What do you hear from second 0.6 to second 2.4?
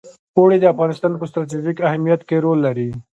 افغانستان په ستراتیژیک اهمیت کې